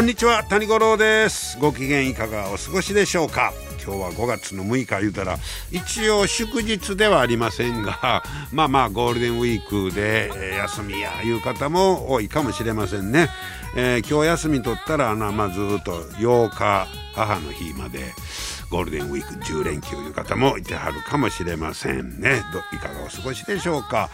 [0.00, 1.58] こんにちは谷五郎です。
[1.58, 3.52] ご機嫌いかがお過ごしでしょうか？
[3.84, 5.36] 今日は5月の6日言うたら
[5.70, 13.28] 一応祝日ではありませんが まあまあゴールデンウィークで、休みやいう方も多いかもしれませんね、
[13.76, 18.14] えー、今日休み取ったらあのまあ、ずっと8日母の日まで
[18.70, 22.40] ゴールデンウィーク10連休いう方もいてはるかもしれませんね。
[22.52, 24.10] どいかがお過ごしでしょうか。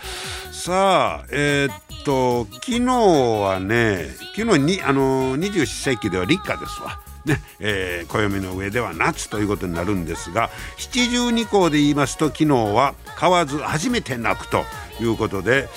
[0.50, 6.98] さあえー、っと昨日はね昨日にあの二十四節気では立夏ですわ。
[7.26, 10.48] ねえー、暦の上では夏ということになるんですが
[10.78, 14.62] 七十二項で言いますと昨日は買わず初めて鳴くと
[15.00, 15.68] いうことで、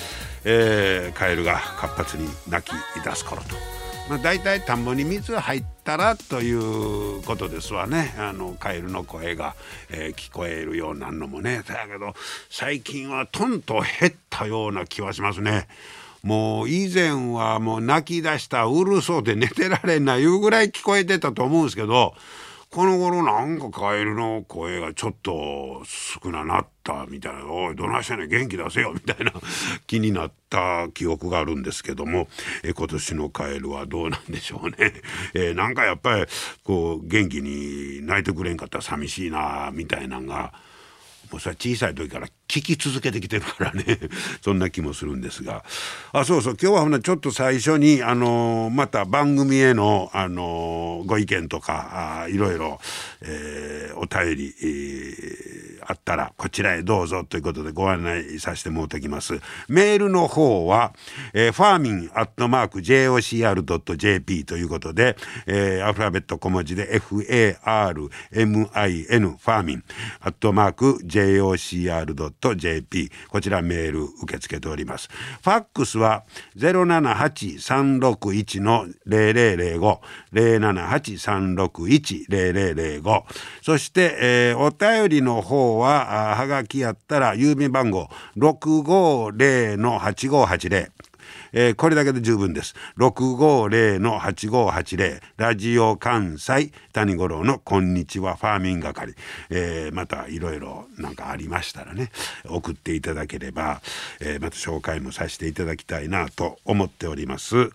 [0.44, 2.70] えー、カエルが活発に鳴き
[3.04, 3.79] 出す頃と。
[4.10, 9.54] まあ、大体田んぼに水入ったらということですわねあのカエルの声が、
[9.88, 12.14] えー、聞こえるようなのもねだけど
[12.50, 15.68] 最近はとんと減ったような気はしますね。
[16.24, 22.14] もう以前はもう泣き出したうるそうで寝てられんないうぐらい聞こえてたと思うんですけど
[22.72, 29.32] この頃なんかカエルの声がちょっと少ななったみたいな「おいどないしてんね元気出せよ」みたいな
[29.88, 32.28] 気になった記憶があるんですけども
[32.62, 34.92] え今年のカエルはどうなんでしょうね。
[35.34, 36.26] え、なんかやっぱり
[36.62, 40.52] こう元気に泣いてくれんかったら寂しいなみたいなのが。
[41.30, 43.84] もうそれ小さい時から聞き続けてきてるからね。
[44.42, 45.64] そんな気もするんですが。
[46.12, 46.56] あそうそう。
[46.60, 52.80] 今日はほなちょっと最初にあのまた番組へのあのご意見とかあいろいろ、
[53.22, 59.40] えー、お便り、えー、あったらこちらへどうぞということでご案内させてもらってきます。
[59.68, 60.92] メールの方は、
[61.34, 69.84] えー、ファーミンアットマーク JOCR.jp ということで、えー、アルファベット小文字で FARMIN ファーミン
[70.20, 75.08] アットマーク JOCR.jp .jp こちらメール受け付けております。
[75.42, 76.24] ファックスは
[76.56, 79.98] 078-361の0005
[80.32, 83.22] 078-361-0005
[83.62, 90.90] そして、えー、お便りの方ははがきやったら郵便番号650の8580
[91.52, 92.74] えー、これだけで十分です。
[92.98, 99.14] 650-8580ラジオ関西谷五郎のこんにちはファーミン係、
[99.50, 102.10] えー、またいろいろなんかありましたらね
[102.48, 103.80] 送っていただければ、
[104.20, 107.70] えー、また紹介もさせていただきたいなと思っております。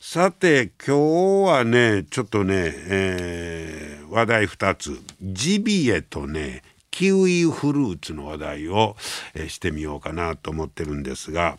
[0.00, 6.62] さて今日はねちょっとね、えー、話題2つジビエとね
[6.96, 8.96] キウイフルーツの話題を、
[9.34, 11.58] えー、してみようかなと思ってるんですが、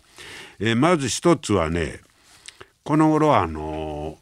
[0.57, 1.99] えー、まず一つはね
[2.83, 4.17] この頃あの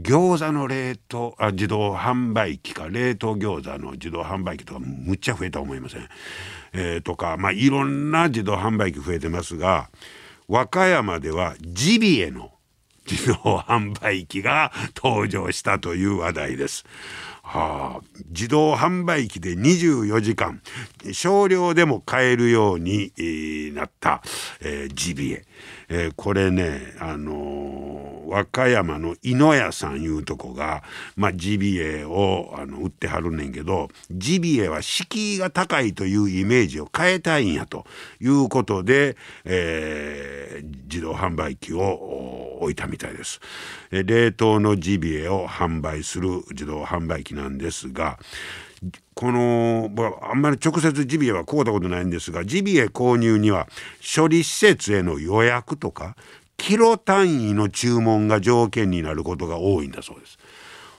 [0.00, 6.08] 餃子の冷凍あ自動販売機か冷凍餃子の自動販売機とかむっちゃ増えた思いません、
[6.72, 9.90] えー、とかまあいろんな自動販売機増えてますが
[10.46, 12.52] 和歌山ではジビエの
[13.10, 16.84] 自動販売機が登場したという話題です。
[17.46, 20.62] はあ、自動販売機で24時間
[21.12, 23.12] 少量でも買えるように、
[23.74, 24.22] なった、
[24.60, 25.44] えー、ジビエ、
[25.88, 28.03] えー、これねあの
[28.34, 30.82] 和歌山の井野屋さんいうとこが、
[31.14, 37.86] まあ、ジビエをあの売ってはるねんけどジビエは敷居が高いというイメージを変えたいんやと
[38.20, 43.40] いうことで、えー、自動販売機を置いたみたいです。
[43.90, 48.18] 冷凍のジビエを販売する自動販売機なんですが
[49.14, 49.90] この
[50.22, 53.68] あんまり直接ジビエは買うたことないんですがジビエ購入には
[54.16, 56.16] 処理施設への予約とか
[56.56, 60.38] キロ単位の注文が条件になることが多いんだそうです。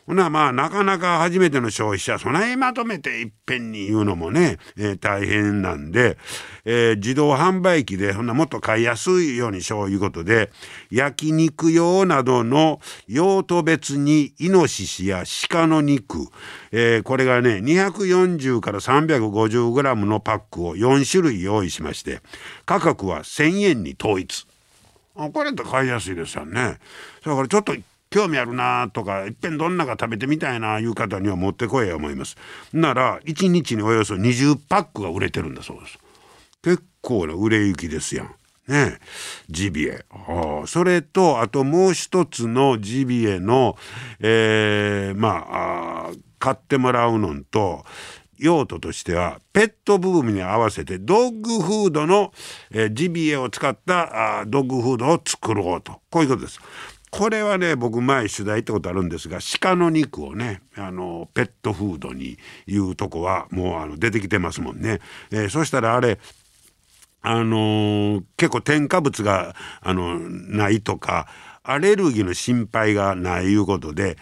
[0.06, 6.18] ほなまあなかなか初めての消費者そないまとめていっぺんに言うのもね、えー、大変なんで、
[6.64, 10.52] えー、自動販売機でほなもっと買いやすいようにしよういうことで
[10.92, 16.28] 焼肉用などの用途別にイノシシや鹿の肉、
[16.72, 22.22] えー、これがね240から 350g のパックを4種類用意しまして
[22.66, 24.46] 価格は1,000円に統一。
[25.16, 26.80] これって買いやすいですよね。
[27.24, 27.74] だからちょっと
[28.10, 32.38] 興味あるなとかいっぺんどんなか食べてみたいないう方には持ってこいや思います。
[32.74, 36.00] なら1日におよそ20パックが売れてるんだそうです。
[36.64, 38.36] 結構な売れ行きですやん。
[38.68, 39.00] ね。
[39.50, 43.78] ジビエ、はあ、それとあともう一つのジビエの、
[44.20, 47.86] えー、まあ買ってもらうのと
[48.38, 52.34] 用途としてはペットブームに合わせてドッグフードの、
[52.72, 56.60] えー、ジビエを使ったあドッグフードを作ろうとこういうことです。
[57.12, 62.38] これはね僕前取材行ったことあるんですが鹿の肉をねあのペットフードに
[62.68, 65.00] いうとこはもうあの出てきてますもんね。
[65.32, 66.20] えー、そしたらあれ
[67.22, 71.28] あのー、結構添加物があのないとか
[71.64, 74.18] アレルギーの心配がないいうことで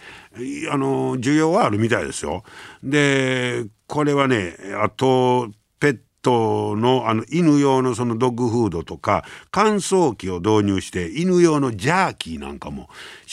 [0.70, 2.42] あの需要はあるみたいですよ。
[2.82, 12.88] でこれはねあとペットのあの犬用のそのドッグフードとか乾燥機を導入して犬用のジャーキーなんかも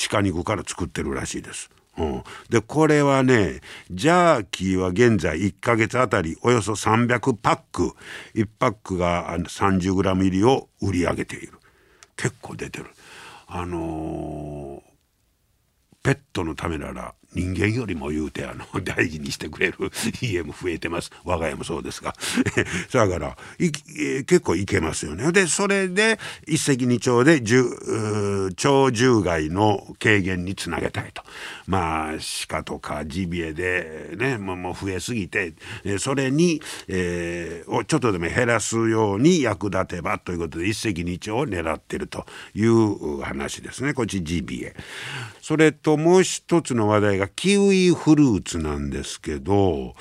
[0.10, 1.70] 鹿肉から作ってるらしいです。
[1.98, 3.62] うん、でこれはね
[3.92, 7.94] ジャーキーは現在1ヶ月あたりおよそ300パック。
[8.36, 11.54] 1パックが 30g 入りを売り上げている。
[12.16, 12.88] 結構出てる。
[13.48, 14.92] あのー、
[16.04, 19.78] ペットのためなら人間よりも言うてあの 大事にしてくれる
[20.22, 21.12] 家も増えてます。
[21.24, 22.14] 我が家もそうですが。
[22.92, 25.32] だから、結構いけますよね。
[25.32, 31.24] でそれで一石二鳥で鳥獣害の軽減につなげたいと。
[31.68, 32.14] まあ
[32.48, 35.54] 鹿とかジビエでねもう増えすぎて
[36.00, 43.94] それに、えー、をちょっとでも減らすように役立てばということで一石二鳥を狙ってるという話ですね。
[43.94, 44.76] こっちジビエ。
[45.42, 49.96] それともう一つの話題がキウイフルーツなんですけど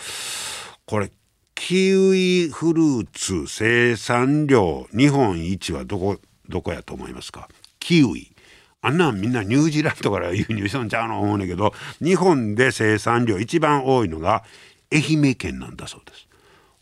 [0.86, 1.12] これ
[1.54, 6.18] キウイフルーツ生産量日本一はどこ
[6.48, 7.48] どこやと思いますか？
[7.78, 8.32] キウイ
[8.80, 14.42] あんなんみんなニュージーランドから輸入しとんちゃうの思うねんけど日本で生産量一番多いのが
[14.90, 16.26] 愛媛県なんだそうです。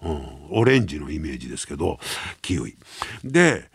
[0.00, 1.98] うん、オレンジのイメージですけど
[2.40, 2.76] キウイ。
[3.24, 3.68] で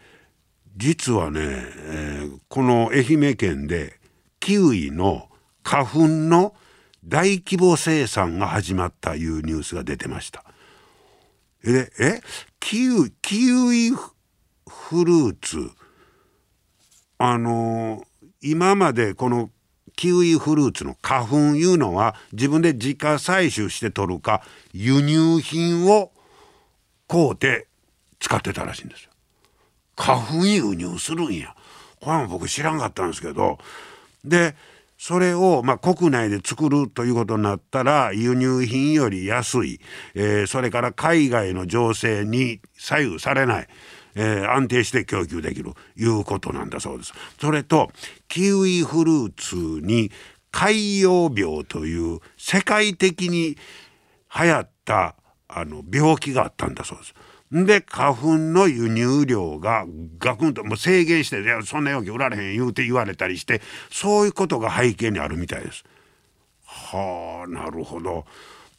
[0.77, 3.99] 実はね、えー、この愛媛県で
[4.39, 5.27] キウイの
[5.63, 6.53] 花粉の
[7.05, 10.43] 大規模生産が始まったいうニュースが出てました。
[11.63, 12.21] でえ
[12.59, 15.71] キウキウイフルーツ
[17.17, 18.03] あの
[18.41, 19.49] 今までこの
[19.95, 24.41] キウイフルーツの花粉いうのは自分で自家採取して取るか
[24.73, 26.11] 輸入品を
[27.07, 27.67] 買うて
[28.19, 29.11] 使ってたらしいんですよ。
[29.95, 31.55] 花粉輸入するんや。
[32.01, 33.59] これも僕知らんかったんですけど
[34.25, 34.55] で
[35.05, 39.81] それを、まあ、国内で作るということになったら輸入品より安い、
[40.15, 43.67] えー、それから海外の情勢に左右されない、
[44.15, 47.11] えー、安定して供給できるいうことなんだそうです。
[47.37, 47.91] それと
[48.29, 50.09] キウイフルーツに
[50.51, 53.57] 海洋病という世界的に
[54.33, 55.17] 流行った
[55.49, 57.13] あの病気があったんだそうです。
[57.53, 59.85] で花粉の輸入量が
[60.17, 63.61] ガクンともう制限して「いやそんな容器売られへん」言うて言われたりして
[63.91, 65.83] そういうことが背景にあるみたいです。
[66.65, 68.25] はあなるほど。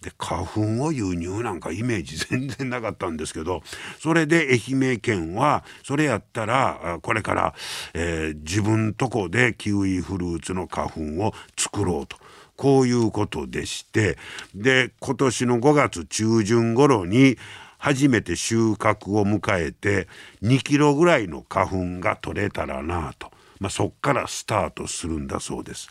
[0.03, 3.63] で花粉を輸入なんかイメージ全然なかったんですけど
[3.99, 7.55] それで愛媛県はそれやったらこれから、
[7.95, 12.19] えー、自分とこでキウイフルーツの花粉を作ろうと。
[12.57, 14.17] こういうことでして
[14.55, 17.37] で今年の5月中旬頃に
[17.85, 20.09] 初めて収穫を迎えて
[20.43, 25.91] 2キロぐらいの花粉が取れたらなと、まあ、そっからスタートするんだそうです。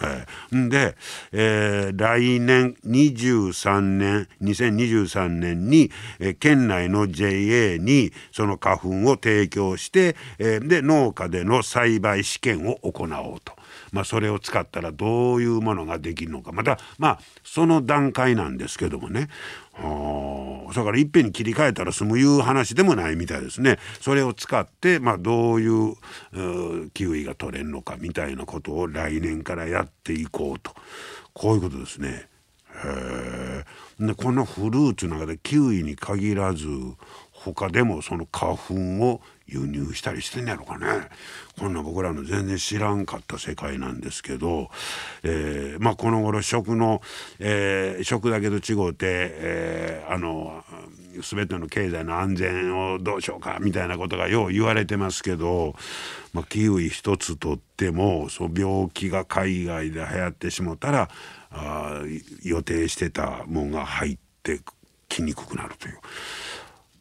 [0.00, 0.96] えー、で、
[1.32, 13.52] えー、来年23年2023年に、えー、県内の JA にその花粉を提供して、えー、で農家での栽培試験を行おうと。
[13.94, 19.28] まあ、それを使ったらどういうものができるのかまたまあその段階なんですけどもね
[20.74, 23.78] だからいっぺんに切り替えたら済むいう話でもないみたいですね。
[24.00, 30.72] それを使って、まあ、どういうキウイが取れるのかみたいなことを来年からやっていこうと
[31.32, 32.28] こういうことですね。
[32.84, 33.64] へ
[34.00, 36.66] でこのフルーツの中でキウイに限らず
[37.52, 38.74] 他でもその花粉
[39.04, 40.86] を輸入したりしてんやろかね
[41.58, 44.70] こんな僕らの全然知らんかった世界なんですけど、
[45.22, 47.02] えー、まあこの頃食の、
[47.38, 50.64] えー、食だけと違うて、えー、あの
[51.20, 55.74] 全ての経済の安全をどうしようかみたいなことがよう言われてますけど、
[56.32, 61.10] まあ、キウイ一つとってもそ病気が海外で流行ってしもたら
[61.50, 62.02] あ
[62.42, 64.60] 予定してたもんが入って
[65.08, 65.98] きにくくなるという。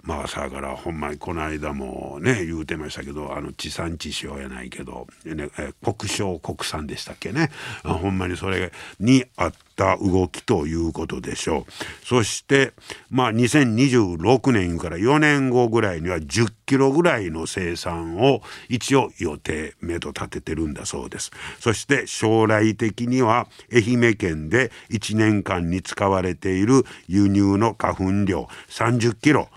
[0.03, 5.49] まあさからほんまにこの間もね言うてましたけどあの地産地消やないけど、ね、
[5.81, 7.49] 国消国産でしたっけね、
[7.83, 12.05] ほんまにそれにあった動きということでしょう。
[12.05, 12.73] そして
[13.09, 21.31] まあ2026年から4年後ぐらいには10キロぐらいの生産を一応予定目と立ててるんだそうです。
[21.61, 29.47] そして将来的には愛媛県で1年間に使われている輸入の花粉量30キロ。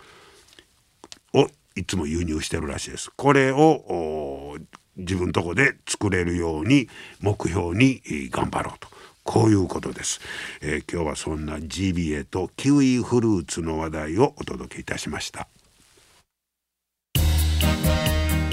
[1.76, 3.12] いつも輸入してるらしいです。
[3.14, 4.56] これを
[4.96, 6.88] 自分とこで作れるように
[7.20, 8.88] 目標に頑張ろうと。
[9.26, 10.20] こういうことです、
[10.62, 15.48] えー、今日はそんなジビエとキウイフルーツの話題をお届けいたしました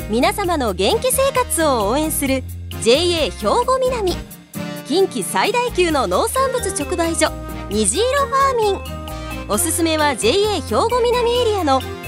[0.10, 2.44] 皆様の元気生活を応援する
[2.82, 4.14] JA 兵庫南
[4.88, 7.32] 近畿最大級の農産物直売所
[7.70, 11.82] 虹色ファーミンおすすめは JA 兵庫南エリアの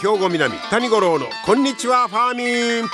[0.00, 2.88] 兵庫南谷五郎のこんにちはファーミン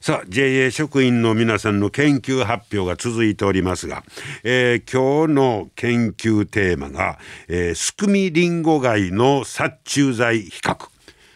[0.00, 4.04] さあ JA 職員の皆さんの研究発表が続いておりますが、
[4.44, 7.18] えー、今日の研究テーマが、
[7.48, 10.88] えー、スクミリンゴ貝の殺虫剤比較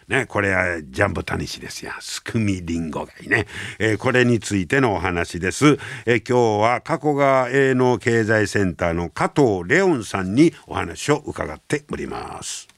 [0.07, 1.91] ね、これはジャンボタニシですよ。
[1.99, 3.47] スクミリンゴ貝ね、
[3.79, 5.77] えー、これについてのお話です。
[6.05, 12.72] えー、今日は加古川営農経済センターの加藤レオンさんにお話を伺っております。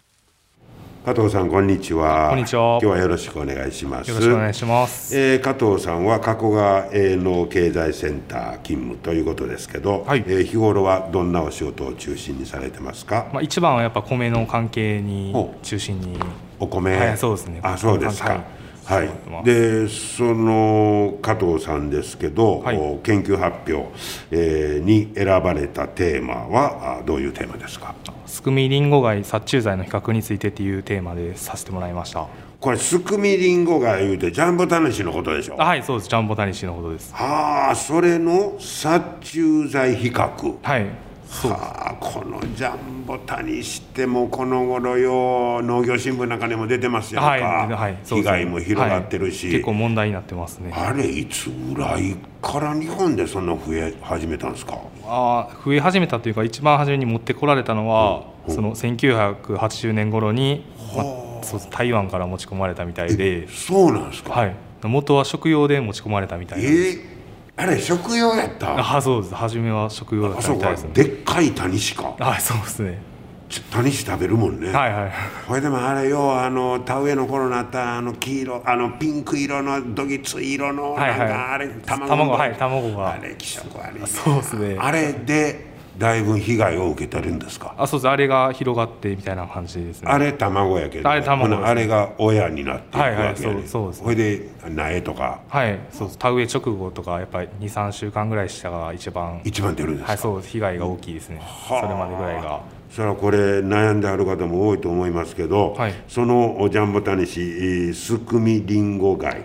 [1.06, 2.30] 加藤さんこんにちは。
[2.32, 2.80] こんにちは。
[2.82, 4.10] 今日はよろしくお願いします。
[4.10, 5.16] よろしくお願いします。
[5.16, 13.28] えー、加藤さんは加古川営農経済センター勤務ということですけど、はい、えー、日頃はどんなお仕事を中心にされてますか？
[13.32, 15.32] まあ一番はやっぱ米の関係に
[15.62, 16.18] 中心に。
[16.60, 16.98] お米。
[16.98, 17.60] はい、そうですね。
[17.62, 18.44] あ、そうですか。
[18.86, 19.10] はい、
[19.44, 23.92] でその加藤さんですけど、はい、研究発表、
[24.30, 27.96] えー、に選ばれたテーマはどういうテーマですか？
[28.28, 32.28] スクミリンゴ貝殺虫剤の比較についてっていうテーマでさせてもらいました。
[32.60, 35.58] これスクミリンゴ貝いうてジャンボタニシのことでしょ？
[35.58, 36.10] はいそうです。
[36.10, 37.14] ジャンボタニシのことです。
[37.14, 40.56] はあそれの殺虫剤比較。
[40.62, 40.86] はい
[41.48, 50.72] はあこのジャンボタニシってもこの頃よ農業新聞なんかにも出てますやんか、はいはい、被害も広がってるし、はい、結構問題になってますね。
[50.74, 54.80] あれいつぐらいから日本でそんな増え始めたんですか？
[55.06, 60.66] あ増え始めたというか一番初めに持ってこられたのは、うん、その1980年頃に、
[60.96, 63.48] まあ、そう台湾から持ち込まれたみたいで。
[63.48, 67.15] そうなんですか、はい、元は食用で持ち込まれたみたいなんです、えー
[67.58, 68.96] あれ食用やった？
[68.98, 69.36] あそうです。
[69.36, 72.16] 初めは食用だったみたいです、ね、でっかいタニシか。
[72.20, 73.02] あそうですね。
[73.72, 74.72] タニシ食べるもんね。
[74.74, 75.12] はいはい
[75.48, 83.14] これでもあれよあの田植えの頃になったあの黄色あのピンク色のどぎつ色のなんかあれ、卵卵はい卵が。
[83.14, 84.78] あれ気色悪いそうですね。
[84.80, 87.74] あれでだいぶ被害を受けてるんですか？
[87.78, 88.10] あそうです。
[88.10, 90.12] あれが広がってみたいな感じですね。
[90.12, 95.40] あれ卵やけどあれ卵、ね、あれが親になっていくわけや、ね、はいはいそうそうです、ね、れで苗とか？
[95.48, 100.12] はいそう田植え直後とかやっぱり23週間ぐらいしたが一番一番出るんですか？
[100.12, 102.62] はいそう被害が大きいですね、うん、それまでぐらいが。
[102.92, 109.44] それはこれ悩んである方も多いと思いますけど、はい、そのジャンボタニシスクミリンゴ貝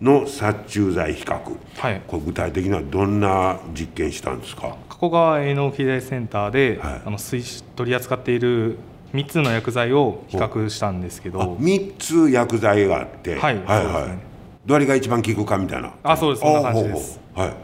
[0.00, 1.38] の殺虫剤比較、
[1.76, 4.74] はい、これ具体的にはどんな実験したんですか？
[5.00, 8.78] 加古川営農機材センターで、はい、あの取り扱っている
[9.14, 11.56] 3つの薬剤を比較したんですけど。
[11.56, 14.18] 3つ薬剤があって、はい、はいはい、ね、
[14.66, 15.94] どれが一番効くかみたいな。
[16.02, 16.40] あそうです。
[16.40, 17.20] そんな感じです。
[17.34, 17.54] はい。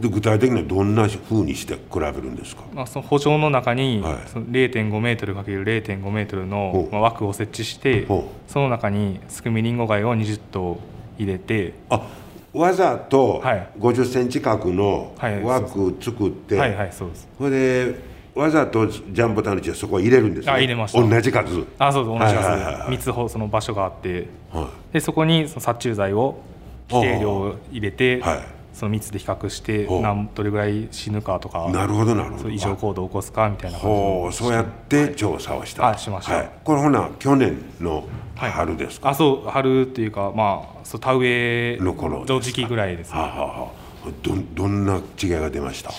[0.00, 8.06] で具体的にはどんなふうにして比べるんですか、まあ、その補助の中に、はい、0.5メートル ×0.5 メートルの、まあ、枠を設置して
[8.48, 10.80] その中にスクミリンゴ貝を20頭
[11.18, 12.06] 入れてあ
[12.52, 13.42] わざと
[13.78, 15.14] 50センチ角の
[15.44, 17.28] 枠作って、はいはいそうです。
[17.38, 20.52] それでわざとジャンボタヌチはそこ入れるんですね。
[20.52, 21.00] あ入れました。
[21.00, 21.66] 同じ数。
[21.78, 22.18] あそうです。
[22.18, 26.40] 同じ数、はいはい、3つその場所があって、はい、でそこにその殺虫剤を
[26.88, 28.40] 規定量入れて、はい。
[28.72, 32.48] その密で比較して何どれぐらい死ぬかとかなるほどなるほど。
[32.48, 38.04] 異常行動を起こすかみたいな感じそうやって調査をした、はい、しました、はい、これほな去年の
[38.48, 43.18] 春ですあそう春っていうかまあそう田植えの頃時期ぐらいですね。
[43.18, 43.68] はあは
[44.06, 45.90] あ、どどんな違いが出ました？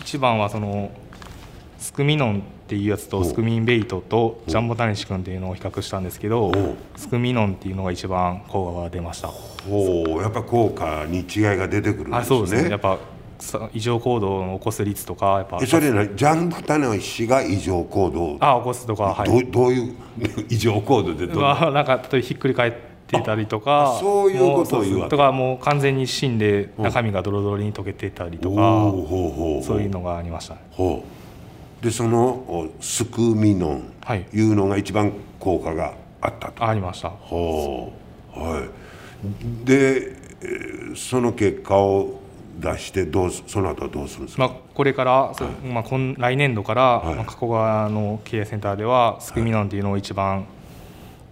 [0.00, 0.90] 一番はその
[1.78, 6.50] スクミノンっていうやつとスクミンベイトとジャンボタニシ君っていうのを比較したんですけど
[6.96, 9.30] スクミノンっていうのが一番効果が出ました。
[9.70, 12.16] おやっぱ効果に違いが出てくるんですね。
[12.16, 12.70] あそうですね。
[12.70, 12.98] やっぱ
[13.72, 18.36] 異常行動を起こす率とかやっぱそれなジャンボタニシが異常行動。
[18.40, 19.44] あ起こすとかはい。
[19.44, 19.94] どどういう
[20.48, 22.72] 異常行動でどう、まあ、なんか例えばひっくり返っ
[23.06, 25.10] てたりとかそういうことを言うわけ。
[25.10, 28.56] とかもう完全に死んで中身がドロドロに溶けてたりとか、
[29.62, 31.04] そういうのがありました、ね、ほ
[31.80, 31.84] う。
[31.84, 33.92] でそのスクミノン
[34.32, 34.40] い。
[34.40, 37.10] うのが一番効果があったと、はい、ありました。
[37.10, 37.92] ほ
[38.34, 38.38] う。
[38.38, 39.66] はい。
[39.66, 40.16] で
[40.96, 42.23] その結果を
[42.58, 50.46] 出してどうその後はどうするんですか、まあ、これから、はい、まあ、今来年度から、はい、まあ、加古川の経営センターではスクミノンっていうのを一番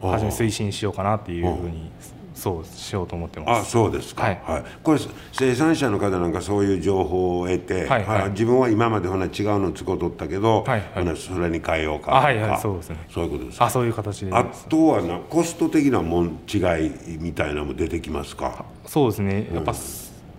[0.00, 1.90] 初め推進しようかなっていうふうに
[2.34, 3.60] そうしようと思ってます。
[3.60, 4.98] あそうですか、はい、はい、これ
[5.32, 12.96] 生産者の方なんかそういう情報を得て、はいはい、自分は今までほな違うの使うとったけど、はいはい、それに変えようかはいはいそうですね。
[13.08, 14.32] そういうことですあそういう形で。
[14.34, 18.64] あとはなコスト的なもん違いみたいなのも出てきますか？
[18.86, 19.48] そうですね。
[19.54, 19.78] やっぱ、うん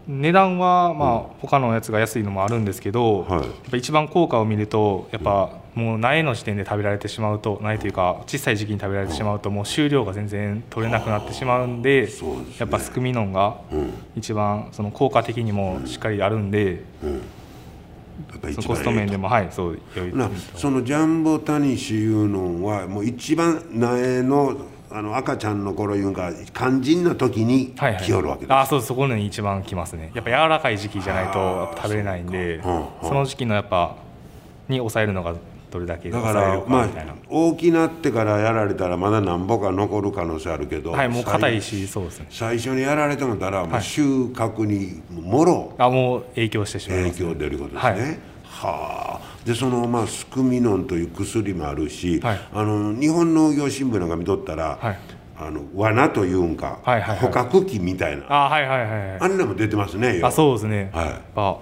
[0.07, 12.09] 値段はまあ他のやつが安いのもあるんですけど、はい、やっぱ一番効果を見るとやっぱもう苗の時点で食べられてしまうと苗というか小さい時期に食べられてしまうともう収量が全然取れなくなってしまうんで
[12.59, 13.57] やっぱスクミノンが
[14.15, 16.83] 一番その効果的にもしっかりあるんで。
[18.53, 20.13] そのコスト面でもはいそう良い
[20.55, 24.55] そのジャンボタニシいうのはもう一番苗の
[24.95, 30.11] あの赤ちゃんの頃いうか肝心な時に来よるわけです、はいはい、あそうそこに一番来ますね。
[30.13, 33.97] やっぱ柔らかい時期じゃないと食べれないんでその時期のやっぱ
[34.67, 35.33] に抑えるのが
[35.71, 36.87] どれだけだからまあ
[37.27, 42.27] 大きなってからやられたらまだなんぼか残る可能性あるけどはいもう硬いしそうですね。
[42.29, 48.17] 最初にやられてもたらもう収穫にもろ、あもう影響してしまいます、ね、影響出ることですね、はい、
[48.67, 54.99] はあでそのまあスクミノンという薬もあるし、はい、あの日本農業新聞なんか見とったら、はい、
[55.37, 58.25] あの罠というんか、はいはいはい、捕獲器みたいな。
[58.29, 61.57] あ,、はいはいはい、あんなも出てますねあそうですね、はい、あ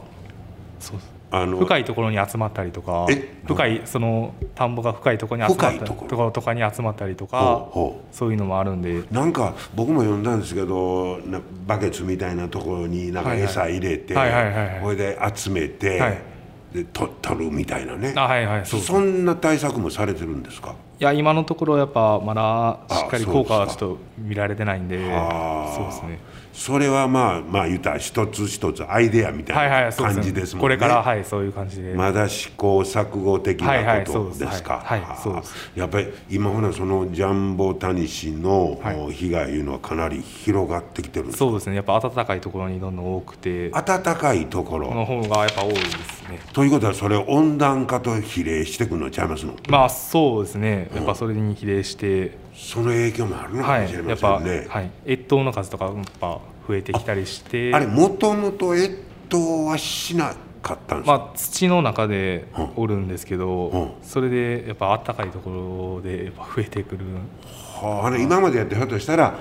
[0.79, 0.99] そう
[1.33, 3.07] あの深いところに集まったりとか
[3.45, 6.31] 深いその田んぼが深いところに集まったりところ？
[6.31, 7.69] とかに集まったりとか
[8.11, 9.03] そういうのもあるんで。
[9.09, 11.19] なんか僕も読んだんですけど
[11.65, 16.30] バケツみたいなところになんか餌入れてこれで集めて、はい
[16.73, 18.13] で取取るみたいなね。
[18.15, 20.75] あ、はいはい、そそんな対策もされてるんですか？
[20.99, 26.19] いや今のところやっぱまだしっかり効果はちょっと見られてないんでそうですね。
[26.53, 31.93] それはまあまあ言ったら一つ一つアイデアみたいな感じですもんね、これからはいそういう感じで。
[31.95, 34.61] まだ試行錯誤的なことです。
[34.61, 34.81] か？
[34.83, 35.71] はいそうです。
[35.75, 38.79] やっぱり今ほらそのジャンボタニシの
[39.11, 41.77] 被害いうのはかなり広がってきてるそうですね。
[41.77, 43.69] やっぱ暖かいところにどんどん多くて。
[43.71, 44.93] 暖かいところ。
[44.93, 46.39] の方がやっぱ多いですね。
[46.53, 49.53] ということはそれ温暖化と比例してくるのちゃいますの？
[49.69, 50.89] まあそうですね。
[50.95, 57.73] やっぱそれに比例して、その影響もあるのかもしれませんね、はい、やっぱ、はい、越冬の数とかやっぱ増えてきたりして。
[57.73, 63.81] あれもともと越冬はしなかったんですか、まあ、土の中でおるんですけど、うん。
[63.81, 67.05] うん、それでやっぱあったかいところでやっぱ増えてくる。
[67.45, 69.33] はあ、今までやってひょっとしたら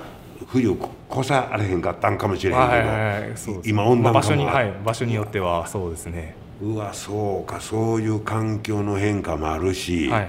[0.46, 10.28] 冬越されへんかったんかもしれへんけど、はいはいはい、今温暖化も、まあ、場所に、はい、場所によってはそうですねうわそうかそういう環境の変化もあるし、はい、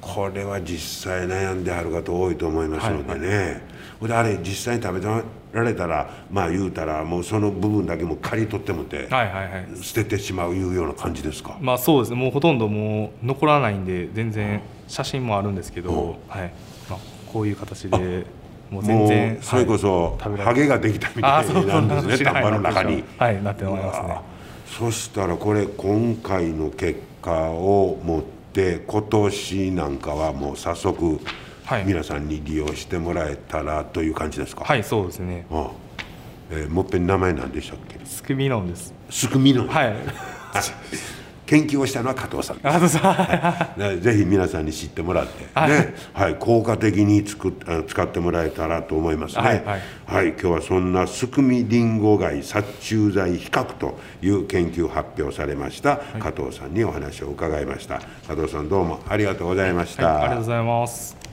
[0.00, 4.08] これは実際悩んではる方多いと思いますのでね、はいはい。
[4.08, 5.06] であれ実際に食べ
[5.52, 11.56] られたらまあ言うたらもうその部分だけも刈り取ってもて、はいはいはい、捨ててしまういうような感じですか？
[11.60, 12.16] まあそうですね。
[12.16, 15.94] もうほとんどもう残らないんで全然写真もあるんですけど、う。
[15.94, 16.52] ん、はい。
[16.90, 16.98] まあ、
[17.32, 18.26] こういう形で
[18.70, 23.04] もう全然それこそ、はい、ハゲができたみたいなんですね田んぼの中に。
[23.16, 24.37] はいなってますね
[24.76, 31.20] そしたらこれ今回の結果をもって今年なんかはもう早速
[31.84, 34.64] 皆さんに利用してもらえたらという感じですか？
[34.64, 35.46] はいそうですね。
[35.50, 35.70] ああ、
[36.50, 37.98] えー、もっぺん名前何でしたっけ？
[38.04, 38.94] スクミノンです。
[39.10, 39.96] スクミノンはい
[41.48, 45.94] 研究をしたのは加藤さん加藤さん、はい、ぜひ皆さんに知ってもらって、はい、ね。
[46.12, 47.54] はい、効果的に作
[47.86, 49.42] 使ってもらえたらと思いますね。
[49.42, 49.80] はい、はい。
[50.06, 58.02] はい、今日はそんなスクミリンゴ害殺虫剤比較という研究発表されました、加藤さんにお話を伺いました。
[58.26, 60.20] 加藤さんどうもありがとうございました。
[60.20, 61.27] ありがとうございます。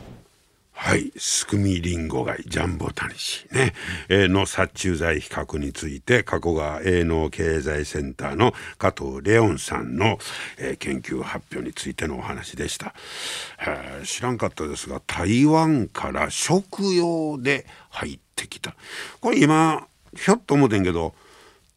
[0.86, 3.74] はい、スクミリンゴ貝ジャンボタニシね、
[4.08, 10.20] えー、の殺虫剤比較について加古川営農経済センターの加藤レオンさんの、
[10.60, 12.94] えー、研究発表についてのお話でした、
[13.62, 18.76] えー、知らんかったですが台湾から食用で入ってきた。
[19.22, 21.16] これ今ひょっと思ってんけど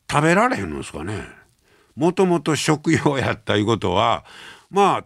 [0.08, 1.24] 食べられへんのですかね。
[1.96, 4.26] もともと食用やったいうことは
[4.70, 5.04] まあ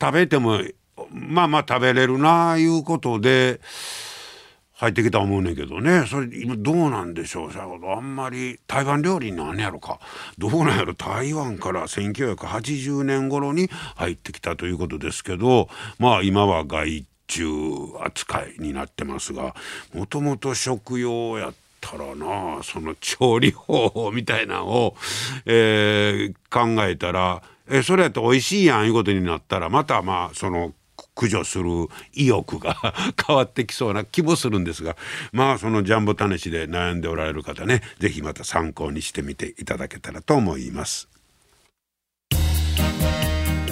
[0.00, 0.62] 食べても
[1.10, 3.60] まあまあ食べれるなあいうことで
[4.74, 6.06] 入ってきた思うねんけどね。
[6.06, 7.50] それ今どうなんでしょう？
[7.52, 10.00] あんまり台湾料理なんやろか？
[10.38, 10.94] どうなんやろ？
[10.94, 17.44] 台湾から1980年頃に入ってきたということですけどまあ今は外注
[18.00, 19.54] 扱いになってますが
[19.94, 24.96] もともと食用やったらなその調理方法みたいなのを、
[25.44, 30.72] えー、考えたらえそれやって美味しいやんいうことになったらまたまあその
[31.14, 31.64] 駆除する
[32.12, 32.76] 意欲が
[33.26, 34.96] 変わってきそうな気もするんですが
[35.32, 41.08] まあそのジャンボタネシで悩んでおられる方ね是非また参考にしてみていただけたらと思います。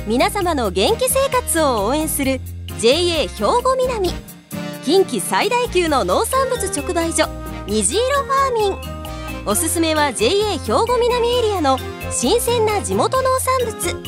[0.09, 2.41] 皆様の元気生活を応援する
[2.79, 4.09] JA 兵庫南。
[4.83, 7.29] 近畿最大級の農産物直売所
[7.67, 9.45] 虹色ファーミン。
[9.45, 11.79] おすすめは JA 兵庫南エリアの
[12.11, 14.08] 新鮮な地元農産物。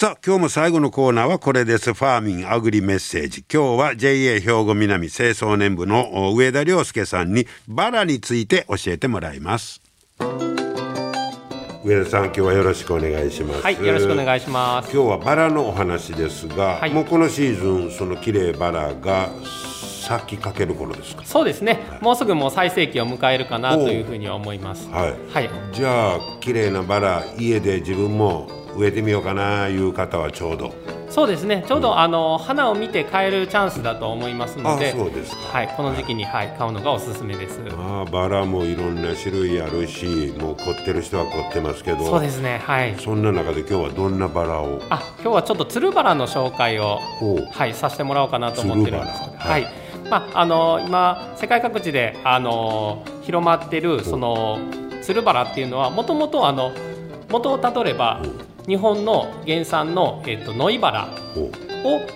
[0.00, 1.92] さあ今日も最後のコーナーはこれです。
[1.92, 3.44] ファーミンアグリメッセージ。
[3.52, 9.80] 今日は JA 兵庫南清掃年部の上田亮介さんにバラについて教えてもらいます。
[11.84, 13.60] 上田さん今日はよろしくお願いします。
[13.60, 14.92] はいよろしくお願いします。
[14.94, 19.30] 今日はバラのお話ですが、はい、もうこのシーズンその綺麗バラが
[20.06, 21.24] 咲きかける頃ですか？
[21.24, 24.88] そうですね、はい、もうすぐもう最盛期を迎えるかなというふうには思います。
[24.90, 28.48] はい、はい、じゃあ綺麗なバラ家で自分も
[28.78, 30.72] 植えてみようかないう方はちょうど。
[31.10, 31.64] そうですね。
[31.66, 37.58] ちょうど、うん、あの花を見て買えるチャンスだと思いますのでそうですはい、この時期に、はい、買うのがおすすめです。
[37.76, 42.04] あバラもいろんな種類あるしもう凝ってる人は凝ってますけど。
[42.04, 42.94] そうですねはい。
[42.98, 44.80] そんな中で今日はどんなバラを？
[44.90, 47.00] あ今日はちょっとつるバラの紹介を
[47.50, 49.72] はいさせてもらおうかなと思ってるんですはい、はい。
[50.10, 54.58] まあ、あの今世界各地であの広まってるその
[55.02, 56.72] つるバラっていうのはもともとあの
[57.28, 58.22] 元をたどれば
[58.68, 61.50] 日本の原産の、えーと、ノイバラを、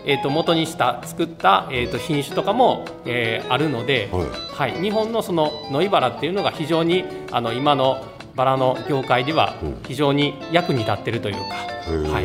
[0.05, 8.05] えーと、元にした作った、えーと、品種とかも、えー、あるので、はい、はい、日本のそのノイバラっていうのが非常にあの今の
[8.37, 9.55] バラの業界では
[9.87, 11.73] 非常に役に立ってるというか。
[12.13, 12.25] はい、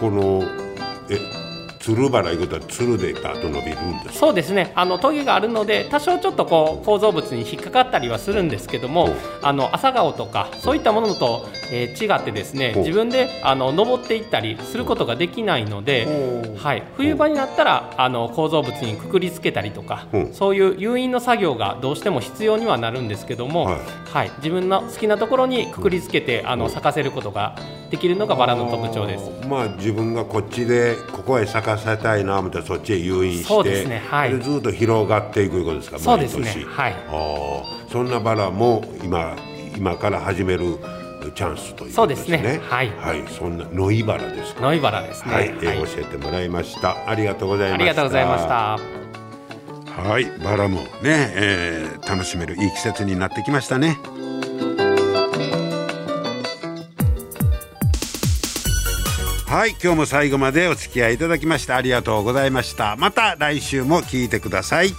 [0.00, 0.42] この
[1.10, 1.47] え
[1.78, 4.72] つるバラいうことはつるでガーッと伸びるんですそうですね。
[4.74, 9.10] あのトゲがあるので多少ちょっとこう構造物に引っかかったりはするんですけども
[9.42, 23.80] あの朝顔とかそういったものと、えー、違ってですね自分であの登っていったりすることができないので、はい、冬場になったらあの構造物にくくりつけたりとかそういう誘引の作業がどうしても必要にはなるんですけども、はい、
[24.12, 27.56] はい、自分の好きなところにくくりつけてあの咲かせることが
[27.90, 29.30] できるのがバラの特徴です。
[29.48, 39.36] まあ自分がこっちでここへ咲かせたいな思ってそっちへ誘引してそうですね、はい、ずっと広がっていくことですかそうですねはいあそんなバラも今
[39.76, 40.78] 今から始める
[41.34, 42.60] チャンスということですね。
[42.62, 45.34] はい、はい、そんなノイバラですノイバラですね。
[45.34, 47.08] はい、はい、教えてもらいました。
[47.08, 47.84] ありがとうございました。
[47.84, 48.98] ありがとうございました。
[50.02, 53.98] はい、バラもね、えー、楽しめるいい季節になってきましたね。
[59.48, 62.96] はい今日も最後までお付き合いいただきましてありがとうございました。
[62.96, 64.90] また来週も聞いてください。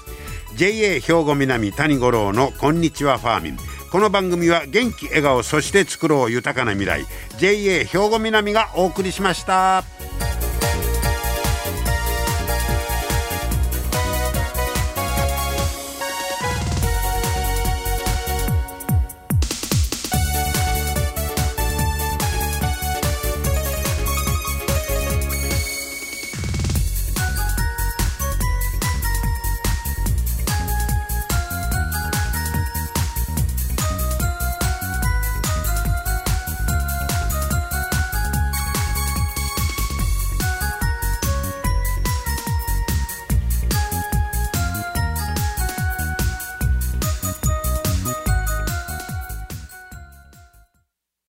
[0.56, 3.58] JA 兵庫南谷五郎のこんにちはファーミン。
[3.92, 7.06] この番組は元気笑顔そして作ろう豊かな未来。
[7.38, 9.84] JA 兵庫南がお送りしました。